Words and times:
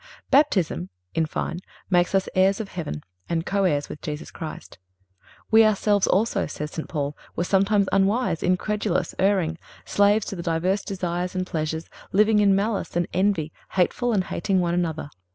(350) 0.31 0.31
Baptism, 0.31 0.89
in 1.13 1.25
fine, 1.27 1.59
makes 1.91 2.15
us 2.15 2.27
heirs 2.33 2.59
of 2.59 2.69
heaven 2.69 3.03
and 3.29 3.45
co 3.45 3.65
heirs 3.65 3.87
with 3.87 4.01
Jesus 4.01 4.31
Christ. 4.31 4.79
"We 5.51 5.63
ourselves 5.63 6.07
also," 6.07 6.47
says 6.47 6.71
St. 6.71 6.89
Paul, 6.89 7.15
"were 7.35 7.43
sometimes 7.43 7.87
unwise, 7.91 8.41
incredulous, 8.41 9.13
erring, 9.19 9.59
slaves 9.85 10.25
to 10.25 10.35
divers 10.37 10.81
desires 10.81 11.35
and 11.35 11.45
pleasures, 11.45 11.87
living 12.11 12.39
in 12.39 12.55
malice 12.55 12.95
and 12.95 13.07
envy, 13.13 13.53
hateful, 13.73 14.11
and 14.11 14.23
hating 14.23 14.59
one 14.59 14.73
another. 14.73 15.11